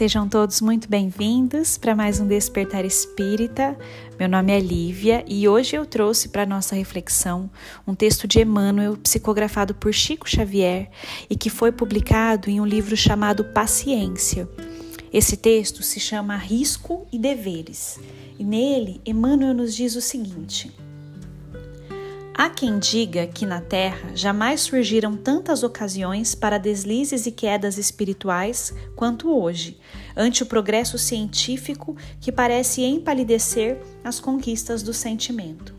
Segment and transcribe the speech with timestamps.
[0.00, 3.76] Sejam todos muito bem-vindos para mais um Despertar Espírita.
[4.18, 7.50] Meu nome é Lívia e hoje eu trouxe para nossa reflexão
[7.86, 10.88] um texto de Emmanuel psicografado por Chico Xavier
[11.28, 14.48] e que foi publicado em um livro chamado Paciência.
[15.12, 18.00] Esse texto se chama Risco e Deveres
[18.38, 20.74] e nele Emmanuel nos diz o seguinte:
[22.40, 28.72] Há quem diga que na Terra jamais surgiram tantas ocasiões para deslizes e quedas espirituais
[28.96, 29.78] quanto hoje,
[30.16, 35.74] ante o progresso científico que parece empalidecer as conquistas do sentimento.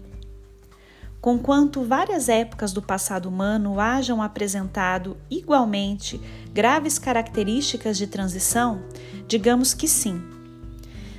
[1.19, 6.21] Conquanto várias épocas do passado humano hajam apresentado igualmente
[6.53, 8.83] graves características de transição,
[9.27, 10.21] digamos que sim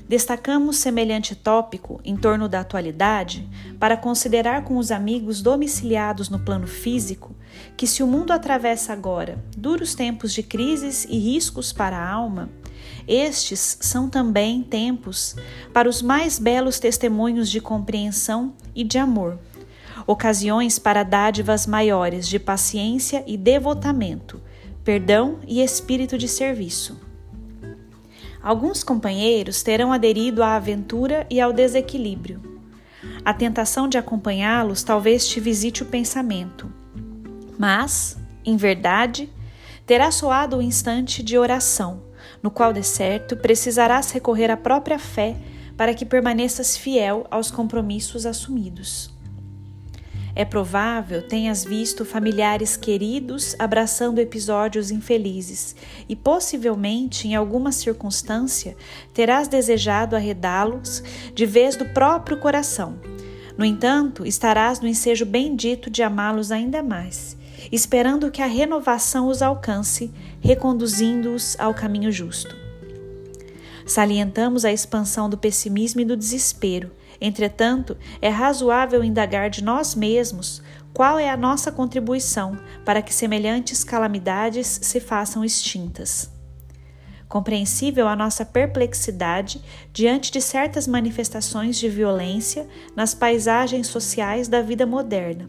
[0.08, 6.66] Destacamos semelhante tópico em torno da atualidade para considerar com os amigos domiciliados no plano
[6.66, 7.34] físico
[7.76, 12.50] que, se o mundo atravessa agora duros tempos de crises e riscos para a alma,
[13.06, 15.36] estes são também tempos
[15.72, 19.38] para os mais belos testemunhos de compreensão e de amor,
[20.06, 24.40] ocasiões para dádivas maiores de paciência e devotamento,
[24.84, 27.11] perdão e espírito de serviço.
[28.42, 32.40] Alguns companheiros terão aderido à aventura e ao desequilíbrio.
[33.24, 36.72] A tentação de acompanhá-los talvez te visite o pensamento.
[37.56, 39.30] Mas, em verdade,
[39.86, 42.02] terá soado o instante de oração,
[42.42, 45.36] no qual, de certo, precisarás recorrer à própria fé
[45.76, 49.12] para que permaneças fiel aos compromissos assumidos.
[50.34, 55.76] É provável tenhas visto familiares queridos abraçando episódios infelizes
[56.08, 58.74] e possivelmente, em alguma circunstância,
[59.12, 61.02] terás desejado arredá-los
[61.34, 62.98] de vez do próprio coração.
[63.58, 67.36] No entanto, estarás no ensejo bendito de amá-los ainda mais,
[67.70, 72.56] esperando que a renovação os alcance, reconduzindo-os ao caminho justo.
[73.84, 76.90] Salientamos a expansão do pessimismo e do desespero
[77.24, 80.60] Entretanto, é razoável indagar de nós mesmos
[80.92, 86.28] qual é a nossa contribuição para que semelhantes calamidades se façam extintas.
[87.28, 89.62] Compreensível a nossa perplexidade
[89.92, 92.66] diante de certas manifestações de violência
[92.96, 95.48] nas paisagens sociais da vida moderna,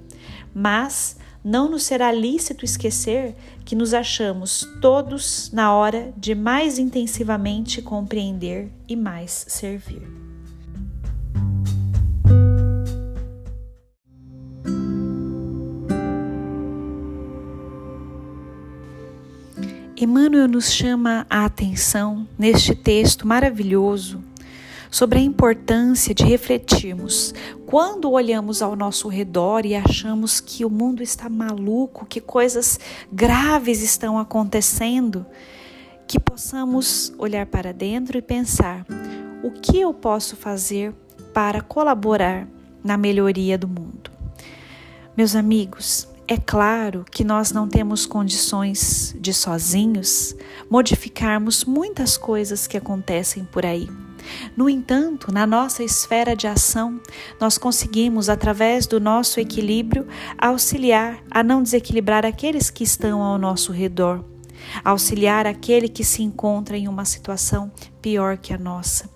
[0.54, 3.36] mas não nos será lícito esquecer
[3.66, 10.33] que nos achamos todos na hora de mais intensivamente compreender e mais servir.
[20.04, 24.22] Emmanuel nos chama a atenção neste texto maravilhoso
[24.92, 27.34] sobre a importância de refletirmos
[27.66, 32.78] quando olhamos ao nosso redor e achamos que o mundo está maluco, que coisas
[33.14, 35.26] graves estão acontecendo,
[36.06, 38.86] que possamos olhar para dentro e pensar:
[39.42, 40.94] o que eu posso fazer
[41.34, 42.46] para colaborar
[42.84, 44.12] na melhoria do mundo?
[45.16, 50.36] Meus amigos, é claro que nós não temos condições de sozinhos
[50.70, 53.90] modificarmos muitas coisas que acontecem por aí.
[54.56, 57.02] No entanto, na nossa esfera de ação,
[57.42, 60.08] nós conseguimos, através do nosso equilíbrio,
[60.38, 64.24] auxiliar a não desequilibrar aqueles que estão ao nosso redor,
[64.84, 67.70] auxiliar aquele que se encontra em uma situação
[68.02, 69.10] pior que a nossa.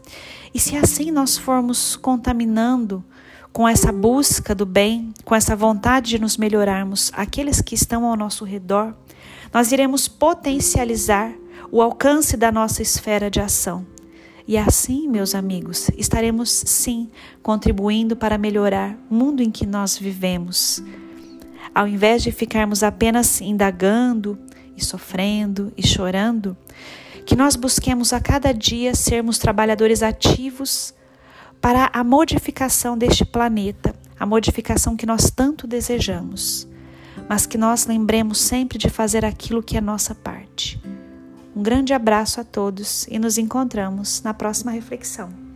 [0.54, 3.04] E se assim nós formos contaminando
[3.52, 8.16] com essa busca do bem, com essa vontade de nos melhorarmos, aqueles que estão ao
[8.16, 8.94] nosso redor,
[9.54, 11.34] nós iremos potencializar
[11.72, 13.86] o alcance da nossa esfera de ação.
[14.48, 17.10] E assim, meus amigos, estaremos sim
[17.44, 20.82] contribuindo para melhorar o mundo em que nós vivemos.
[21.76, 24.40] Ao invés de ficarmos apenas indagando
[24.76, 26.56] e sofrendo e chorando,
[27.26, 30.94] que nós busquemos a cada dia sermos trabalhadores ativos
[31.62, 36.68] para a modificação deste planeta, a modificação que nós tanto desejamos,
[37.28, 40.82] mas que nós lembremos sempre de fazer aquilo que é nossa parte.
[41.56, 45.47] Um grande abraço a todos e nos encontramos na próxima reflexão.